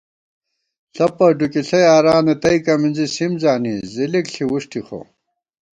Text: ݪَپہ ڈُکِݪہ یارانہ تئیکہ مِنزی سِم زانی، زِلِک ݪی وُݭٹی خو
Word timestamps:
ݪَپہ 0.95 1.27
ڈُکِݪہ 1.37 1.79
یارانہ 1.85 2.33
تئیکہ 2.41 2.73
مِنزی 2.81 3.05
سِم 3.15 3.31
زانی، 3.41 3.73
زِلِک 3.93 4.25
ݪی 4.33 4.43
وُݭٹی 4.49 4.81
خو 4.87 4.99